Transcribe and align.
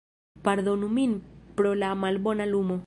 Pardonu 0.47 0.87
min 0.97 1.11
pro 1.57 1.71
la 1.81 1.89
malbona 2.01 2.45
lumo 2.53 2.75